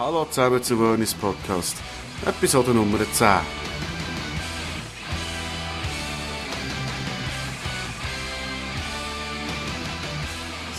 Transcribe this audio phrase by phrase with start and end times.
[0.00, 1.76] Hallo zusammen zu Wernis Podcast,
[2.24, 3.40] Episode Nummer 10.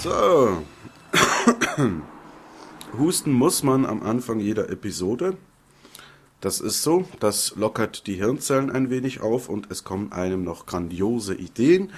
[0.02, 0.64] So.
[2.98, 5.38] Husten muss man am Anfang jeder Episode.
[6.40, 10.66] Das ist so, das lockert die Hirnzellen ein wenig auf und es kommen einem noch
[10.66, 11.94] grandiose Ideen.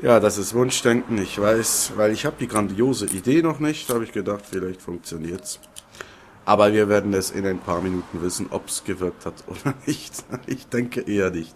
[0.00, 4.04] Ja, das ist Wunschdenken, ich weiß, weil ich habe die grandiose Idee noch nicht, habe
[4.04, 5.58] ich gedacht, vielleicht funktioniert's.
[6.44, 10.24] Aber wir werden es in ein paar Minuten wissen, ob es gewirkt hat oder nicht.
[10.46, 11.54] Ich denke eher nicht.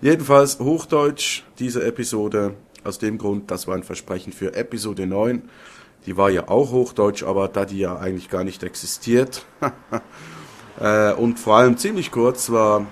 [0.00, 2.54] Jedenfalls Hochdeutsch, diese Episode.
[2.84, 5.42] Aus dem Grund, das war ein Versprechen für Episode 9.
[6.06, 9.44] Die war ja auch Hochdeutsch, aber da die ja eigentlich gar nicht existiert.
[10.80, 12.86] äh, und vor allem ziemlich kurz war,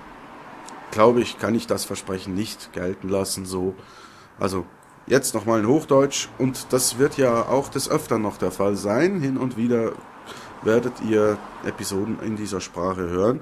[0.91, 3.45] glaube ich, kann ich das Versprechen nicht gelten lassen.
[3.45, 3.73] So,
[4.39, 4.65] also
[5.07, 9.19] jetzt nochmal in Hochdeutsch und das wird ja auch des Öfteren noch der Fall sein.
[9.21, 9.93] Hin und wieder
[10.63, 13.41] werdet ihr Episoden in dieser Sprache hören.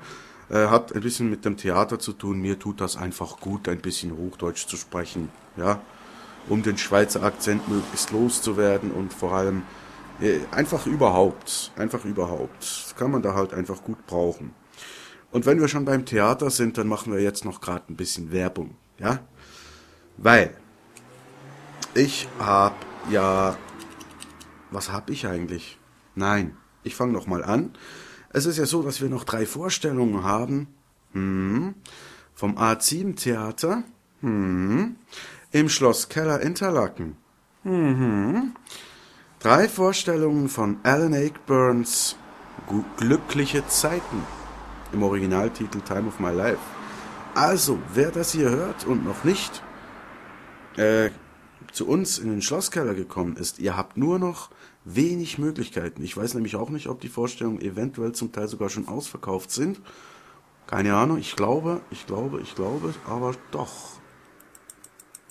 [0.50, 2.40] Äh, hat ein bisschen mit dem Theater zu tun.
[2.42, 5.30] Mir tut das einfach gut, ein bisschen Hochdeutsch zu sprechen.
[5.58, 5.82] Ja,
[6.48, 9.64] um den Schweizer Akzent möglichst loszuwerden und vor allem
[10.22, 12.62] äh, einfach überhaupt, einfach überhaupt.
[12.62, 14.54] Das kann man da halt einfach gut brauchen.
[15.32, 18.32] Und wenn wir schon beim Theater sind, dann machen wir jetzt noch gerade ein bisschen
[18.32, 19.20] Werbung, ja?
[20.18, 20.56] Weil
[21.94, 22.74] ich hab
[23.10, 23.58] ja
[24.72, 25.78] was hab ich eigentlich?
[26.16, 27.74] Nein, ich fange noch mal an.
[28.32, 30.68] Es ist ja so, dass wir noch drei Vorstellungen haben.
[31.14, 31.76] Hm,
[32.36, 33.84] vom A7 Theater.
[34.22, 34.96] Hm,
[35.52, 37.18] im Schloss Keller Interlaken.
[37.64, 38.54] Mhm.
[39.40, 42.16] Drei Vorstellungen von Alan Akeburns
[42.98, 44.24] Glückliche Zeiten
[44.92, 46.60] im Originaltitel Time of My Life.
[47.34, 49.64] Also, wer das hier hört und noch nicht
[50.78, 51.10] äh,
[51.72, 54.50] zu uns in den Schlosskeller gekommen ist, ihr habt nur noch
[54.86, 56.04] wenig Möglichkeiten.
[56.04, 59.80] Ich weiß nämlich auch nicht, ob die Vorstellungen eventuell zum Teil sogar schon ausverkauft sind.
[60.68, 64.00] Keine Ahnung, ich glaube, ich glaube, ich glaube, aber doch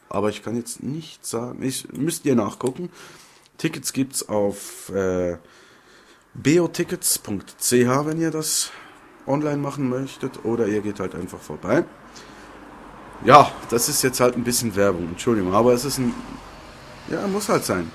[0.09, 2.91] aber ich kann jetzt nicht sagen, ich, müsst ihr nachgucken.
[3.59, 5.37] Tickets gibt's auf äh,
[6.35, 8.71] beotickets.ch, wenn ihr das
[9.27, 11.85] online machen möchtet, oder ihr geht halt einfach vorbei.
[13.25, 16.15] Ja, das ist jetzt halt ein bisschen Werbung, Entschuldigung, aber es ist ein,
[17.11, 17.91] ja, muss halt sein.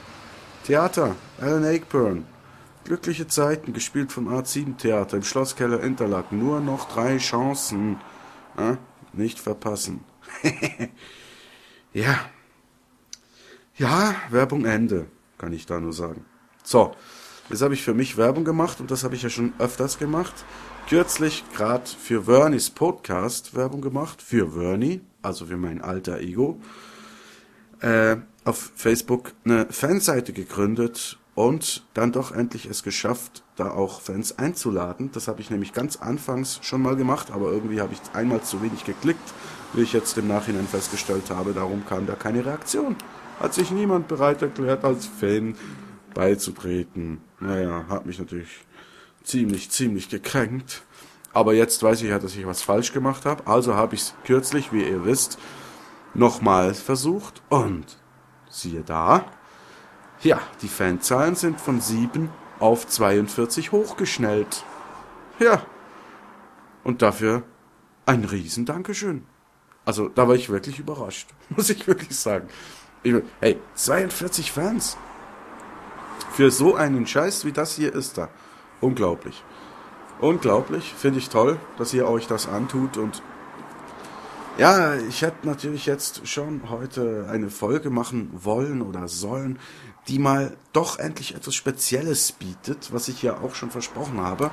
[0.66, 2.26] Theater, Alan Akeburn,
[2.84, 6.40] Glückliche Zeiten, gespielt vom A7 Theater im Schlosskeller Interlaken.
[6.40, 7.98] Nur noch drei Chancen.
[8.58, 8.78] Ja,
[9.14, 10.04] nicht verpassen.
[11.96, 12.18] Ja.
[13.76, 15.06] Ja, Werbung Ende,
[15.38, 16.26] kann ich da nur sagen.
[16.64, 16.96] So,
[17.50, 20.34] jetzt habe ich für mich Werbung gemacht und das habe ich ja schon öfters gemacht.
[20.90, 26.60] Kürzlich gerade für Vernies Podcast Werbung gemacht, für Vernie, also für mein alter Ego.
[27.80, 34.38] Äh, auf Facebook eine Fanseite gegründet und dann doch endlich es geschafft, da auch Fans
[34.38, 35.12] einzuladen.
[35.14, 38.62] Das habe ich nämlich ganz anfangs schon mal gemacht, aber irgendwie habe ich einmal zu
[38.62, 39.34] wenig geklickt,
[39.74, 41.54] wie ich jetzt im Nachhinein festgestellt habe.
[41.54, 42.96] Darum kam da keine Reaktion.
[43.40, 45.56] Hat sich niemand bereit erklärt, als Fan
[46.14, 47.22] beizutreten.
[47.40, 48.66] Naja, hat mich natürlich
[49.24, 50.84] ziemlich, ziemlich gekränkt.
[51.34, 53.48] Aber jetzt weiß ich ja, dass ich was falsch gemacht habe.
[53.48, 55.40] Also habe ich es kürzlich, wie ihr wisst,
[56.14, 57.98] nochmal versucht und
[58.50, 59.26] siehe da,
[60.22, 62.30] ja, die Fanzahlen sind von 7
[62.60, 64.64] auf 42 hochgeschnellt.
[65.40, 65.66] Ja.
[66.84, 67.44] Und dafür
[68.06, 69.26] ein riesen Dankeschön.
[69.86, 71.30] Also, da war ich wirklich überrascht.
[71.50, 72.48] Muss ich wirklich sagen.
[73.02, 74.98] Ich, hey, 42 Fans.
[76.32, 78.30] Für so einen Scheiß wie das hier ist da.
[78.80, 79.44] Unglaublich.
[80.19, 80.94] Unglaublich.
[80.97, 83.22] Finde ich toll, dass ihr euch das antut und
[84.57, 89.57] ja, ich hätte natürlich jetzt schon heute eine Folge machen wollen oder sollen,
[90.07, 94.51] die mal doch endlich etwas Spezielles bietet, was ich ja auch schon versprochen habe.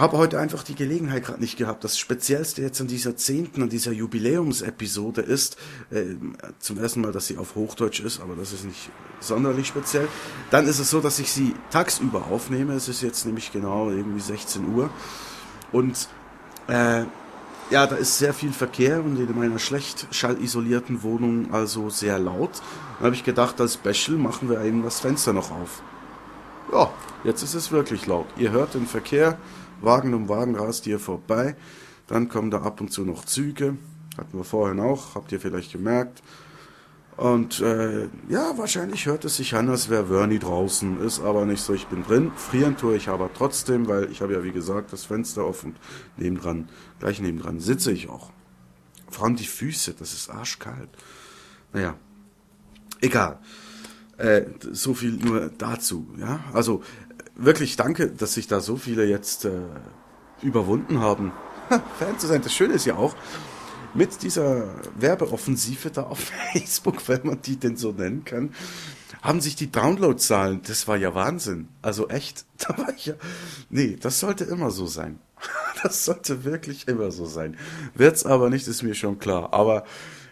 [0.00, 1.84] Habe heute einfach die Gelegenheit gerade nicht gehabt.
[1.84, 5.58] Das Speziellste jetzt an dieser zehnten, an dieser Jubiläumsepisode ist,
[5.90, 6.16] äh,
[6.58, 8.88] zum ersten Mal, dass sie auf Hochdeutsch ist, aber das ist nicht
[9.20, 10.08] sonderlich speziell.
[10.50, 12.72] Dann ist es so, dass ich sie tagsüber aufnehme.
[12.72, 14.88] Es ist jetzt nämlich genau irgendwie 16 Uhr.
[15.70, 16.08] Und
[16.68, 17.02] äh,
[17.68, 22.62] ja, da ist sehr viel Verkehr und in meiner schlecht schallisolierten Wohnung also sehr laut.
[22.96, 25.82] Dann habe ich gedacht, als Special machen wir eben das Fenster noch auf.
[26.72, 26.90] Ja,
[27.22, 28.28] jetzt ist es wirklich laut.
[28.38, 29.36] Ihr hört den Verkehr,
[29.82, 31.56] Wagen um Wagen rast ihr vorbei.
[32.06, 33.76] Dann kommen da ab und zu noch Züge.
[34.18, 36.22] Hatten wir vorhin auch, habt ihr vielleicht gemerkt.
[37.16, 41.00] Und äh, ja, wahrscheinlich hört es sich an, als wäre Vernie draußen.
[41.02, 42.32] Ist aber nicht so, ich bin drin.
[42.34, 45.76] Frieren tue ich aber trotzdem, weil ich habe ja wie gesagt das Fenster offen.
[46.16, 48.30] Nebendran, gleich nebendran sitze ich auch.
[49.10, 50.88] Vor allem die Füße, das ist arschkalt.
[51.72, 51.94] Naja,
[53.00, 53.38] egal.
[54.16, 56.08] Äh, so viel nur dazu.
[56.18, 56.82] Ja, also
[57.36, 59.50] wirklich danke, dass sich da so viele jetzt äh,
[60.42, 61.32] überwunden haben.
[61.98, 62.42] Fan zu sein.
[62.42, 63.14] Das Schöne ist ja auch,
[63.94, 66.18] mit dieser Werbeoffensive da auf
[66.52, 68.54] Facebook, wenn man die denn so nennen kann,
[69.22, 71.68] haben sich die Downloadzahlen, das war ja Wahnsinn.
[71.82, 73.14] Also echt, da war ich ja,
[73.68, 75.18] nee, das sollte immer so sein.
[75.82, 77.56] Das sollte wirklich immer so sein.
[77.94, 79.54] Wird's aber nicht, ist mir schon klar.
[79.54, 79.84] Aber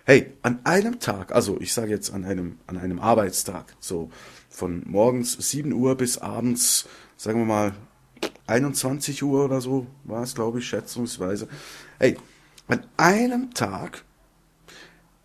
[0.08, 4.10] hey, an einem Tag, also ich sage jetzt an einem, an einem Arbeitstag, so
[4.49, 6.88] von morgens 7 Uhr bis abends,
[7.19, 7.75] sagen wir mal
[8.46, 11.46] 21 Uhr oder so, war es, glaube ich, schätzungsweise.
[11.99, 12.16] Hey,
[12.69, 14.02] an einem Tag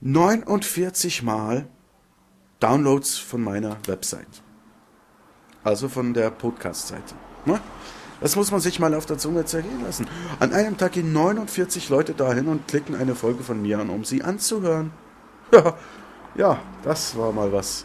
[0.02, 1.66] 49 Mal
[2.60, 4.44] Downloads von meiner Website.
[5.64, 7.16] Also von der Podcast-Seite.
[7.46, 7.62] Ne?
[8.24, 10.08] Das muss man sich mal auf der Zunge zergehen lassen.
[10.40, 14.06] An einem Tag gehen 49 Leute dahin und klicken eine Folge von mir an, um
[14.06, 14.92] sie anzuhören.
[15.52, 15.76] Ja,
[16.36, 17.84] ja, das war mal was.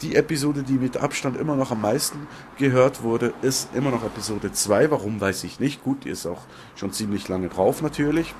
[0.00, 2.26] Die Episode, die mit Abstand immer noch am meisten
[2.56, 4.90] gehört wurde, ist immer noch Episode 2.
[4.90, 5.84] Warum, weiß ich nicht.
[5.84, 6.40] Gut, die ist auch
[6.76, 8.34] schon ziemlich lange drauf natürlich.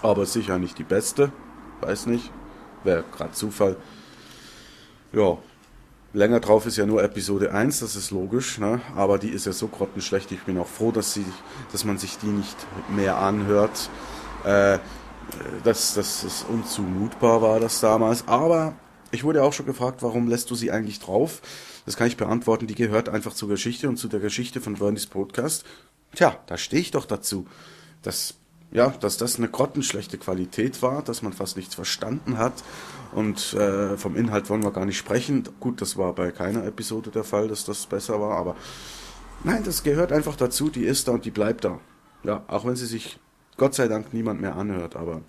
[0.00, 1.30] Aber sicher nicht die beste.
[1.82, 2.32] Weiß nicht.
[2.84, 3.76] Wäre gerade Zufall.
[5.12, 5.36] Ja,
[6.16, 8.80] länger drauf ist ja nur Episode 1, das ist logisch, ne?
[8.94, 10.32] aber die ist ja so grottenschlecht.
[10.32, 11.24] Ich bin auch froh, dass, sie,
[11.72, 12.56] dass man sich die nicht
[12.88, 13.90] mehr anhört.
[14.44, 14.78] Äh,
[15.64, 18.28] dass das unzumutbar war, das damals.
[18.28, 18.74] Aber
[19.10, 21.42] ich wurde auch schon gefragt, warum lässt du sie eigentlich drauf?
[21.84, 22.66] Das kann ich beantworten.
[22.66, 25.64] Die gehört einfach zur Geschichte und zu der Geschichte von Verni's Podcast.
[26.14, 27.46] Tja, da stehe ich doch dazu.
[28.02, 28.34] Das
[28.72, 32.64] ja, dass das eine grottenschlechte Qualität war, dass man fast nichts verstanden hat.
[33.12, 35.48] Und äh, vom Inhalt wollen wir gar nicht sprechen.
[35.60, 38.56] Gut, das war bei keiner Episode der Fall, dass das besser war, aber
[39.44, 41.80] nein, das gehört einfach dazu, die ist da und die bleibt da.
[42.24, 43.18] Ja, auch wenn sie sich
[43.56, 45.22] Gott sei Dank niemand mehr anhört, aber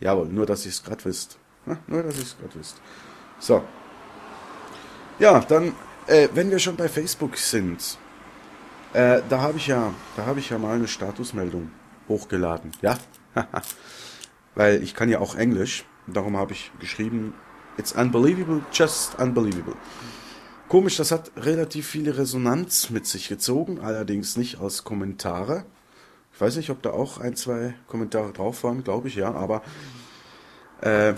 [0.00, 1.38] jawohl, nur dass ihr es gerade wisst.
[1.66, 2.76] Ja, nur dass ihr es gerade wisst.
[3.38, 3.62] So.
[5.18, 5.72] Ja, dann,
[6.06, 7.98] äh, wenn wir schon bei Facebook sind,
[8.92, 11.70] äh, da habe ich ja, da habe ich ja mal eine Statusmeldung
[12.08, 12.72] hochgeladen.
[12.82, 12.98] Ja,
[14.54, 15.84] weil ich kann ja auch Englisch.
[16.06, 17.34] Darum habe ich geschrieben,
[17.76, 19.76] it's unbelievable, just unbelievable.
[20.68, 25.64] Komisch, das hat relativ viele Resonanz mit sich gezogen, allerdings nicht als Kommentare.
[26.32, 29.62] Ich weiß nicht, ob da auch ein, zwei Kommentare drauf waren, glaube ich ja, aber
[30.80, 31.14] äh,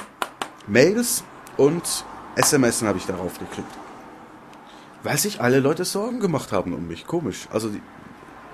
[0.67, 1.23] Mails
[1.57, 2.05] und
[2.37, 3.69] SMS habe ich darauf gekriegt.
[5.03, 7.07] Weil sich alle Leute Sorgen gemacht haben um mich.
[7.07, 7.47] Komisch.
[7.53, 7.83] Also die,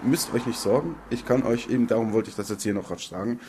[0.02, 0.94] müsst euch nicht sorgen.
[1.10, 3.40] Ich kann euch eben, darum wollte ich das jetzt hier noch sagen,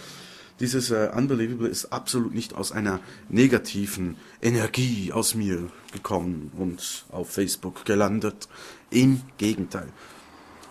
[0.59, 2.99] dieses äh, Unbelievable ist absolut nicht aus einer
[3.29, 8.47] negativen Energie aus mir gekommen und auf Facebook gelandet.
[8.91, 9.87] Im Gegenteil.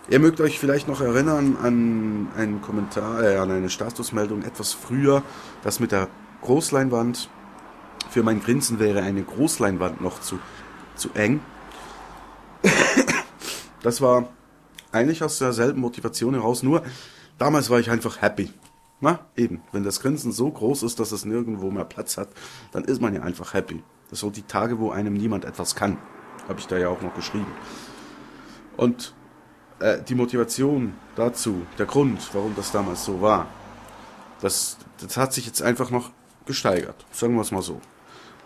[0.09, 5.23] Ihr mögt euch vielleicht noch erinnern an einen Kommentar, äh, an eine Statusmeldung etwas früher,
[5.63, 6.07] das mit der
[6.41, 7.29] Großleinwand.
[8.09, 10.39] Für mein Grinsen wäre eine Großleinwand noch zu,
[10.95, 11.41] zu eng.
[13.83, 14.29] Das war
[14.91, 16.83] eigentlich aus derselben Motivation heraus, nur
[17.37, 18.51] damals war ich einfach happy.
[18.99, 22.29] Na, eben, wenn das Grinsen so groß ist, dass es nirgendwo mehr Platz hat,
[22.71, 23.81] dann ist man ja einfach happy.
[24.09, 25.97] Das sind die Tage, wo einem niemand etwas kann.
[26.47, 27.51] Habe ich da ja auch noch geschrieben.
[28.77, 29.13] Und
[29.79, 33.47] äh, die Motivation dazu, der Grund, warum das damals so war,
[34.41, 36.11] das, das hat sich jetzt einfach noch
[36.45, 37.05] gesteigert.
[37.11, 37.81] Sagen wir es mal so.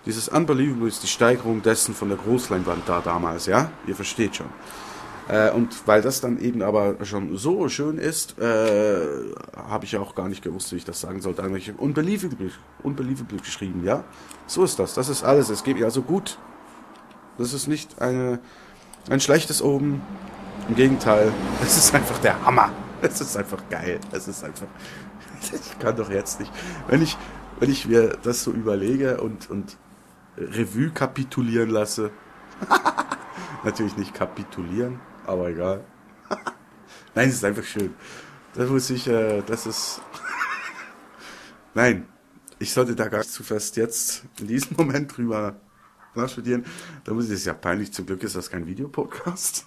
[0.05, 3.71] Dieses Unbelievable ist die Steigerung dessen von der Großleinwand da damals, ja?
[3.87, 4.49] Ihr versteht schon.
[5.27, 10.13] Äh, und weil das dann eben aber schon so schön ist, äh, habe ich auch
[10.13, 11.43] gar nicht gewusst, wie ich das sagen sollte.
[11.43, 12.51] Eigentlich unbelievable,
[12.83, 14.03] unbelievable geschrieben, ja.
[14.45, 14.93] So ist das.
[14.93, 15.49] Das ist alles.
[15.49, 16.37] Es geht ja so gut.
[17.37, 18.39] Das ist nicht eine,
[19.09, 20.01] ein schlechtes Oben.
[20.69, 21.31] Im Gegenteil,
[21.63, 22.71] es ist einfach der Hammer.
[23.01, 23.99] Es ist einfach geil.
[24.11, 24.67] Es ist einfach.
[25.51, 26.51] Ich kann doch jetzt nicht.
[26.87, 27.17] Wenn ich,
[27.59, 29.77] wenn ich mir das so überlege und, und
[30.37, 32.11] Revue kapitulieren lasse.
[33.63, 35.83] Natürlich nicht kapitulieren, aber egal.
[37.15, 37.93] Nein, es ist einfach schön.
[38.53, 40.01] Das muss ich, äh, das ist.
[41.73, 42.07] Nein,
[42.59, 45.55] ich sollte da gar nicht zu fest jetzt in diesem Moment drüber
[46.15, 46.65] nachstudieren.
[47.03, 49.65] Da muss ich, das ja peinlich, zum Glück ist das kein Videopodcast.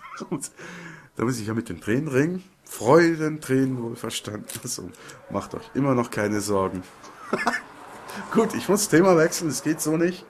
[1.17, 2.43] da muss ich ja mit den Tränen ringen.
[2.65, 4.47] Freudentränen wohl verstanden.
[4.63, 4.91] Also,
[5.31, 6.83] macht euch immer noch keine Sorgen.
[8.33, 10.25] Gut, ich muss Thema wechseln, es geht so nicht.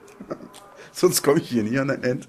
[0.91, 2.27] Sonst komme ich hier nie an ein Ende.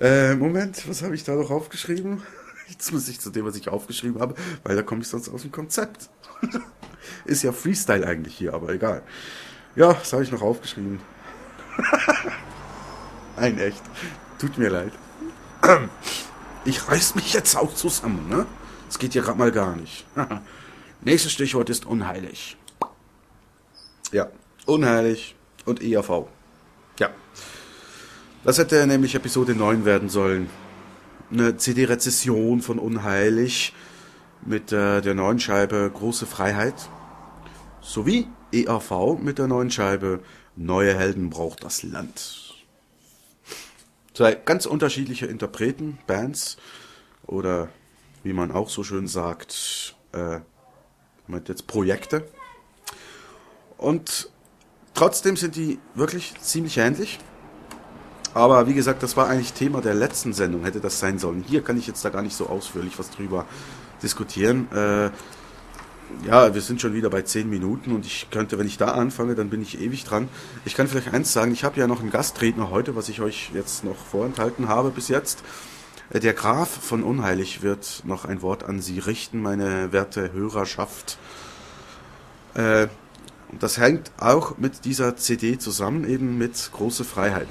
[0.00, 2.22] Äh, Moment, was habe ich da noch aufgeschrieben?
[2.68, 5.42] Jetzt muss ich zu dem, was ich aufgeschrieben habe, weil da komme ich sonst aus
[5.42, 6.08] dem Konzept.
[7.26, 9.02] Ist ja Freestyle eigentlich hier, aber egal.
[9.76, 11.00] Ja, was habe ich noch aufgeschrieben?
[13.36, 13.82] Nein, echt.
[14.38, 14.92] Tut mir leid.
[16.66, 18.44] Ich reiß mich jetzt auch zusammen, ne?
[18.86, 20.04] Das geht ja gerade mal gar nicht.
[21.00, 22.58] Nächstes Stichwort ist unheilig.
[24.12, 24.28] Ja,
[24.66, 26.26] unheilig und EAV.
[26.98, 27.08] Ja.
[28.42, 30.48] Das hätte nämlich Episode 9 werden sollen.
[31.30, 33.74] Eine CD-Rezession von Unheilig
[34.46, 36.88] mit äh, der neuen Scheibe Große Freiheit
[37.82, 40.20] sowie EAV mit der neuen Scheibe
[40.56, 42.54] Neue Helden braucht das Land.
[44.14, 46.56] Zwei ganz unterschiedliche Interpreten, Bands
[47.26, 47.68] oder
[48.22, 50.40] wie man auch so schön sagt, äh,
[51.26, 52.26] mit jetzt Projekte.
[53.76, 54.30] Und
[54.94, 57.18] trotzdem sind die wirklich ziemlich ähnlich.
[58.32, 61.44] Aber wie gesagt, das war eigentlich Thema der letzten Sendung, hätte das sein sollen.
[61.46, 63.44] Hier kann ich jetzt da gar nicht so ausführlich was drüber
[64.02, 64.68] diskutieren.
[64.72, 65.10] Äh,
[66.26, 69.34] ja, wir sind schon wieder bei zehn Minuten und ich könnte, wenn ich da anfange,
[69.34, 70.28] dann bin ich ewig dran.
[70.64, 73.50] Ich kann vielleicht eins sagen, ich habe ja noch einen Gastredner heute, was ich euch
[73.54, 75.42] jetzt noch vorenthalten habe bis jetzt.
[76.10, 81.18] Äh, der Graf von Unheilig wird noch ein Wort an Sie richten, meine werte Hörerschaft.
[82.54, 82.88] Äh,
[83.58, 87.48] das hängt auch mit dieser CD zusammen, eben mit Große Freiheit.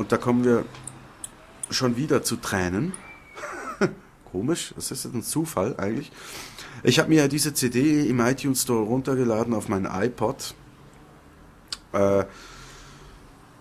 [0.00, 0.64] Und da kommen wir
[1.68, 2.94] schon wieder zu Tränen.
[4.32, 6.10] Komisch, das ist ein Zufall eigentlich.
[6.82, 10.54] Ich habe mir ja diese CD im iTunes Store runtergeladen auf meinen iPod.
[11.92, 12.24] Äh,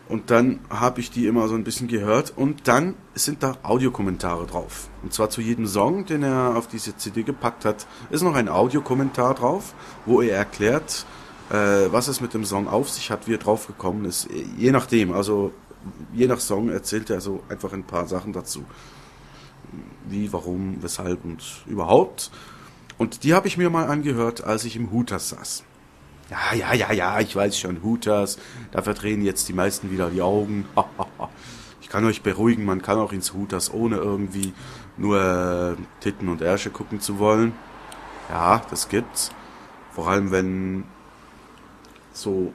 [0.07, 4.47] und dann habe ich die immer so ein bisschen gehört und dann sind da Audiokommentare
[4.47, 4.87] drauf.
[5.03, 8.47] Und zwar zu jedem Song, den er auf diese CD gepackt hat, ist noch ein
[8.47, 9.73] Audiokommentar drauf,
[10.05, 11.05] wo er erklärt,
[11.49, 14.27] äh, was es mit dem Song auf sich hat, wie er drauf gekommen ist.
[14.57, 15.51] Je nachdem, also
[16.13, 18.63] je nach Song erzählt er so einfach ein paar Sachen dazu.
[20.07, 22.31] Wie, warum, weshalb und überhaupt.
[22.97, 25.63] Und die habe ich mir mal angehört, als ich im Hooters saß.
[26.29, 28.37] Ja, ja, ja, ja, ich weiß schon, Hooters,
[28.71, 30.65] da verdrehen jetzt die meisten wieder die Augen.
[31.81, 34.53] ich kann euch beruhigen, man kann auch ins Hooters, ohne irgendwie
[34.97, 37.53] nur Titten und Ärsche gucken zu wollen.
[38.29, 39.31] Ja, das gibt's.
[39.91, 40.83] Vor allem, wenn
[42.19, 42.53] so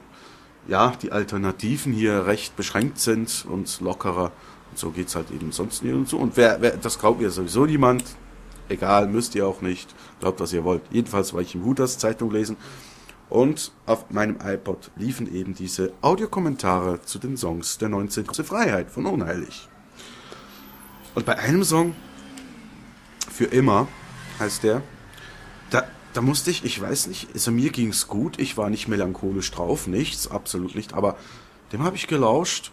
[0.67, 4.31] ja, die Alternativen hier recht beschränkt sind und lockerer.
[4.71, 6.17] Und so geht's halt eben sonst nie und so.
[6.17, 8.03] Und wer, wer das glaubt mir sowieso niemand.
[8.67, 9.93] Egal, müsst ihr auch nicht.
[10.19, 10.81] Glaubt, was ihr wollt.
[10.89, 12.57] Jedenfalls war ich im Hooters Zeitung lesen.
[13.29, 18.25] Und auf meinem iPod liefen eben diese Audiokommentare zu den Songs der 19.
[18.25, 19.67] Freiheit von Unheilig.
[21.15, 21.95] Und bei einem Song,
[23.31, 23.87] für immer,
[24.39, 24.81] heißt der,
[25.69, 25.83] da
[26.15, 29.85] da musste ich, ich weiß nicht, also mir ging's gut, ich war nicht melancholisch drauf,
[29.85, 31.17] nichts, absolut nicht, aber
[31.73, 32.71] dem habe ich gelauscht,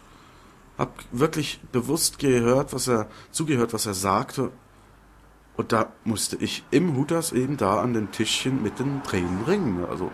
[0.77, 4.51] habe wirklich bewusst gehört, was er zugehört, was er sagte,
[5.57, 9.85] und da musste ich im Hutas eben da an dem Tischchen mit den Tränen ringen.
[9.87, 10.05] Also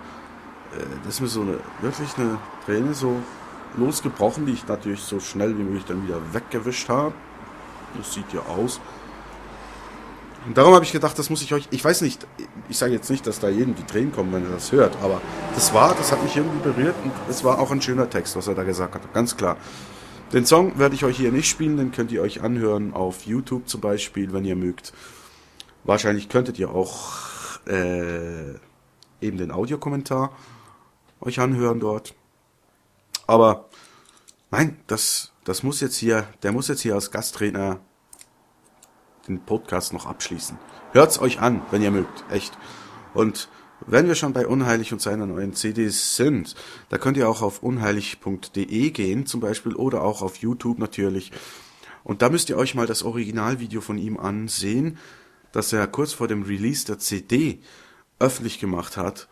[0.75, 3.15] äh, das ist mir so eine wirklich eine Träne so
[3.77, 7.13] losgebrochen, die ich natürlich so schnell wie möglich dann wieder weggewischt habe.
[7.97, 8.81] Das sieht ja aus.
[10.45, 11.67] Und darum habe ich gedacht, das muss ich euch.
[11.71, 12.25] Ich weiß nicht,
[12.69, 15.21] ich sage jetzt nicht, dass da jedem die Tränen kommen, wenn er das hört, aber
[15.53, 18.47] das war, das hat mich irgendwie berührt und es war auch ein schöner Text, was
[18.47, 19.13] er da gesagt hat.
[19.13, 19.57] Ganz klar.
[20.33, 23.67] Den Song werde ich euch hier nicht spielen, den könnt ihr euch anhören auf YouTube
[23.67, 24.93] zum Beispiel, wenn ihr mögt.
[25.83, 27.17] Wahrscheinlich könntet ihr auch
[27.67, 28.53] äh,
[29.21, 30.31] eben den Audiokommentar
[31.21, 32.13] euch anhören dort.
[33.27, 33.69] Aber
[34.51, 37.79] nein, das, das muss jetzt hier, der muss jetzt hier als Gasttrainer
[39.29, 40.57] den Podcast noch abschließen.
[40.91, 42.57] Hört's euch an, wenn ihr mögt, echt.
[43.13, 43.49] Und
[43.87, 46.55] wenn wir schon bei Unheilig und seiner neuen CDs sind,
[46.89, 51.31] da könnt ihr auch auf unheilig.de gehen zum Beispiel oder auch auf YouTube natürlich.
[52.03, 54.97] Und da müsst ihr euch mal das Originalvideo von ihm ansehen,
[55.51, 57.59] das er kurz vor dem Release der CD
[58.19, 59.27] öffentlich gemacht hat.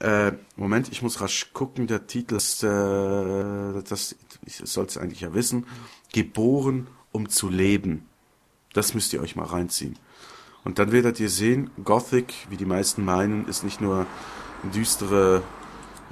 [0.00, 1.86] Äh, Moment, ich muss rasch gucken.
[1.86, 5.66] Der Titel ist, äh, das, ich soll es eigentlich ja wissen,
[6.12, 8.06] Geboren, um zu leben.
[8.76, 9.98] Das müsst ihr euch mal reinziehen.
[10.62, 14.04] Und dann werdet ihr sehen, Gothic, wie die meisten meinen, ist nicht nur
[14.74, 15.42] düstere,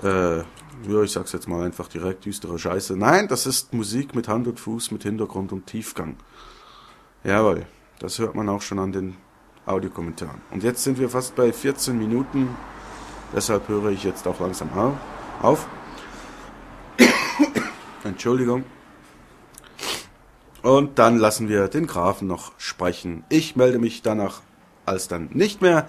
[0.02, 2.96] äh, ja, ich sag's jetzt mal einfach direkt, düstere Scheiße.
[2.96, 6.16] Nein, das ist Musik mit Hand und Fuß, mit Hintergrund und Tiefgang.
[7.22, 7.66] Jawohl,
[7.98, 9.16] das hört man auch schon an den
[9.66, 10.40] Audiokommentaren.
[10.50, 12.48] Und jetzt sind wir fast bei 14 Minuten,
[13.34, 14.70] deshalb höre ich jetzt auch langsam
[15.42, 15.68] auf.
[18.04, 18.64] Entschuldigung.
[20.64, 23.22] Und dann lassen wir den Grafen noch sprechen.
[23.28, 24.40] Ich melde mich danach
[24.86, 25.86] als dann nicht mehr.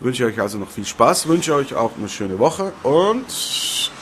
[0.00, 3.92] Wünsche euch also noch viel Spaß, wünsche euch auch eine schöne Woche und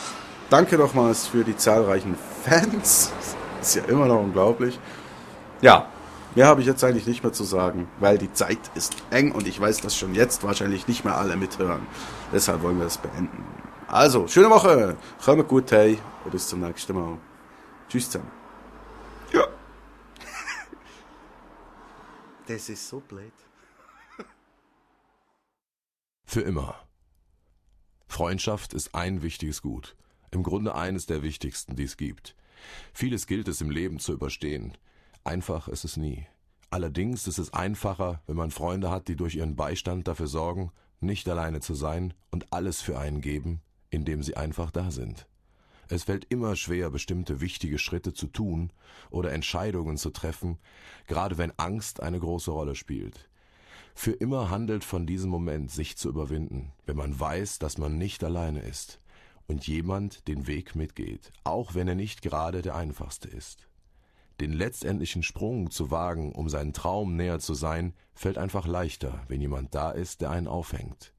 [0.48, 3.12] danke nochmals für die zahlreichen Fans.
[3.60, 4.80] Ist ja immer noch unglaublich.
[5.60, 5.88] Ja,
[6.34, 9.46] mehr habe ich jetzt eigentlich nicht mehr zu sagen, weil die Zeit ist eng und
[9.46, 11.86] ich weiß, dass schon jetzt wahrscheinlich nicht mehr alle mithören.
[12.32, 13.44] Deshalb wollen wir es beenden.
[13.88, 17.18] Also, schöne Woche, kommt gut, hey, und bis zum nächsten Mal.
[17.90, 18.37] Tschüss zusammen.
[22.48, 23.32] Das ist so blöd.
[26.24, 26.82] Für immer.
[28.06, 29.96] Freundschaft ist ein wichtiges Gut.
[30.30, 32.34] Im Grunde eines der wichtigsten, die es gibt.
[32.94, 34.78] Vieles gilt es im Leben zu überstehen.
[35.24, 36.26] Einfach ist es nie.
[36.70, 41.28] Allerdings ist es einfacher, wenn man Freunde hat, die durch ihren Beistand dafür sorgen, nicht
[41.28, 45.26] alleine zu sein und alles für einen geben, indem sie einfach da sind.
[45.88, 48.70] Es fällt immer schwer, bestimmte wichtige Schritte zu tun
[49.10, 50.58] oder Entscheidungen zu treffen,
[51.06, 53.28] gerade wenn Angst eine große Rolle spielt.
[53.94, 58.22] Für immer handelt von diesem Moment, sich zu überwinden, wenn man weiß, dass man nicht
[58.22, 59.00] alleine ist
[59.46, 63.66] und jemand den Weg mitgeht, auch wenn er nicht gerade der einfachste ist.
[64.40, 69.40] Den letztendlichen Sprung zu wagen, um seinen Traum näher zu sein, fällt einfach leichter, wenn
[69.40, 71.12] jemand da ist, der einen aufhängt.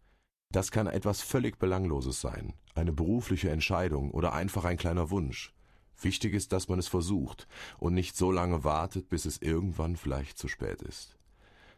[0.51, 5.53] Das kann etwas völlig Belangloses sein, eine berufliche Entscheidung oder einfach ein kleiner Wunsch.
[6.01, 10.39] Wichtig ist, dass man es versucht und nicht so lange wartet, bis es irgendwann vielleicht
[10.39, 11.17] zu spät ist.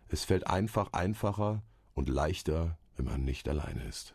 [0.08, 1.64] Es fällt einfach einfacher
[1.96, 4.14] und leichter, wenn man nicht alleine ist.